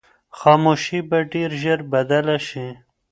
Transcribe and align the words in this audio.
خاموشي 0.39 0.99
به 1.09 1.19
ډېر 1.31 1.49
ژر 1.61 1.79
بدله 1.91 2.37
شي. 2.47 2.67